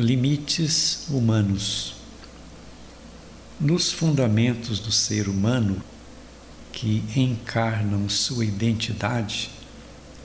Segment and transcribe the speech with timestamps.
[0.00, 1.96] Limites humanos.
[3.60, 5.82] Nos fundamentos do ser humano,
[6.72, 9.50] que encarnam sua identidade,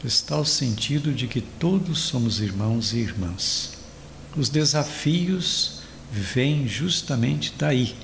[0.02, 3.74] está o sentido de que todos somos irmãos e irmãs.
[4.38, 7.98] Os desafios vêm justamente daí,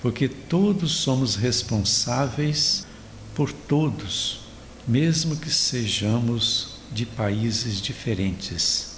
[0.00, 2.86] porque todos somos responsáveis
[3.34, 4.40] por todos,
[4.88, 8.94] mesmo que sejamos de países diferentes.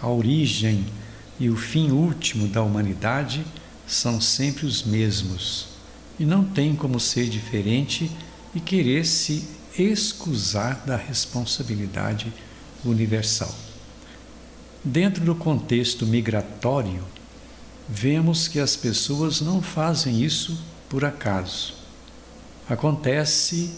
[0.00, 0.84] A origem
[1.38, 3.44] e o fim último da humanidade
[3.86, 5.68] são sempre os mesmos,
[6.18, 8.10] e não tem como ser diferente
[8.54, 9.46] e querer se
[9.78, 12.32] excusar da responsabilidade
[12.84, 13.54] universal.
[14.82, 17.04] Dentro do contexto migratório,
[17.88, 21.74] vemos que as pessoas não fazem isso por acaso.
[22.68, 23.70] Acontece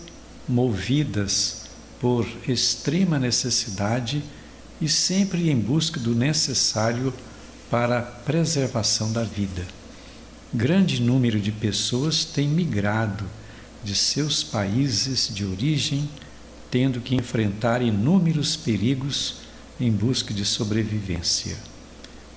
[0.48, 1.62] movidas
[2.01, 4.23] por extrema necessidade
[4.81, 7.12] e sempre em busca do necessário
[7.71, 9.67] para a preservação da vida.
[10.53, 13.25] Grande número de pessoas tem migrado
[13.84, 16.09] de seus países de origem,
[16.70, 19.37] tendo que enfrentar inúmeros perigos
[19.81, 21.57] em busca de sobrevivência.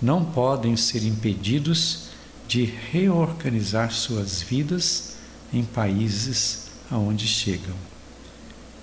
[0.01, 2.09] Não podem ser impedidos
[2.47, 5.15] de reorganizar suas vidas
[5.53, 7.75] em países aonde chegam.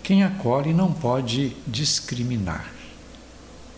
[0.02, 2.72] Quem acolhe não pode discriminar,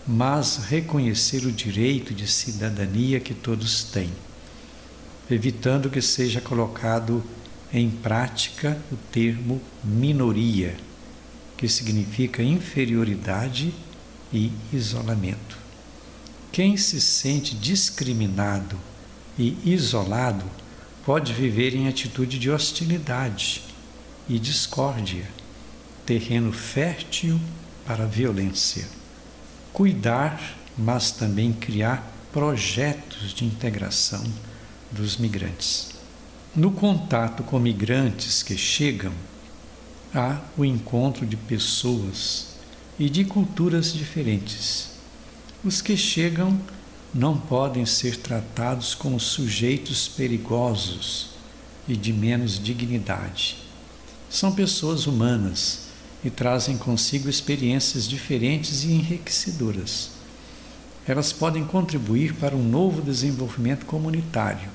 [0.07, 4.11] mas reconhecer o direito de cidadania que todos têm,
[5.31, 7.23] evitando que seja colocado
[7.73, 10.77] em prática o termo minoria,
[11.57, 13.73] que significa inferioridade
[14.33, 15.59] e isolamento.
[16.51, 18.77] Quem se sente discriminado
[19.39, 20.45] e isolado
[21.05, 23.63] pode viver em atitude de hostilidade
[24.29, 25.29] e discórdia,
[26.05, 27.41] terreno fértil
[27.87, 29.00] para a violência.
[29.73, 34.23] Cuidar, mas também criar projetos de integração
[34.91, 35.91] dos migrantes.
[36.55, 39.13] No contato com migrantes que chegam,
[40.15, 42.57] há o encontro de pessoas
[42.99, 44.91] e de culturas diferentes.
[45.65, 46.61] Os que chegam
[47.15, 51.31] não podem ser tratados como sujeitos perigosos
[51.89, 53.59] e de menos dignidade.
[54.29, 55.90] São pessoas humanas
[56.25, 60.11] e trazem consigo experiências diferentes e enriquecedoras.
[61.07, 64.69] Elas podem contribuir para um novo desenvolvimento comunitário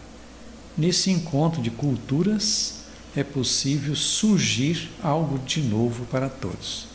[0.78, 2.80] Nesse encontro de culturas
[3.16, 6.88] é possível surgir algo de novo para todos.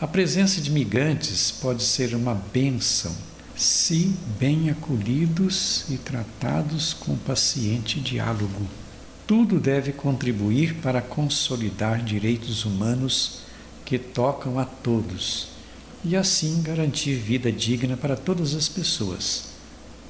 [0.00, 3.14] A presença de migrantes pode ser uma bênção
[3.54, 8.66] se bem acolhidos e tratados com paciente diálogo.
[9.34, 13.38] Tudo deve contribuir para consolidar direitos humanos
[13.82, 15.48] que tocam a todos
[16.04, 19.44] e assim garantir vida digna para todas as pessoas.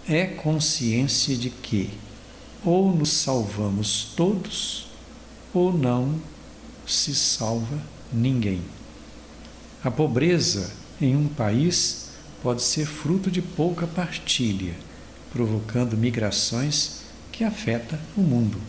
[0.08, 1.88] É consciência de que
[2.64, 4.88] ou nos salvamos todos,
[5.54, 6.20] ou não
[6.84, 7.80] se salva
[8.12, 8.60] ninguém.
[9.84, 12.08] A pobreza em um país
[12.42, 14.74] pode ser fruto de pouca partilha,
[15.32, 18.60] provocando migrações que afetam o mundo.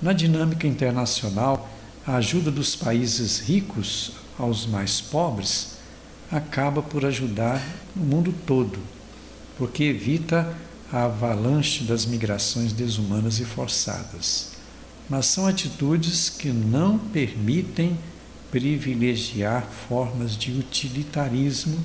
[0.00, 1.68] Na dinâmica internacional,
[2.06, 5.76] a ajuda dos países ricos aos mais pobres
[6.30, 7.62] acaba por ajudar
[7.96, 8.78] o mundo todo,
[9.56, 10.54] porque evita
[10.92, 14.52] a avalanche das migrações desumanas e forçadas,
[15.08, 17.98] mas são atitudes que não permitem
[18.50, 21.78] privilegiar formas de utilitarismo,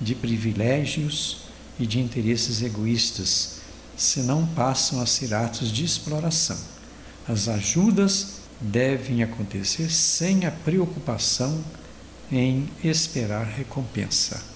[0.00, 1.38] de privilégios
[1.78, 3.60] e de interesses egoístas,
[3.96, 6.75] senão passam a ser atos de exploração.
[7.28, 11.62] As ajudas devem acontecer sem a preocupação
[12.30, 14.55] em esperar recompensa.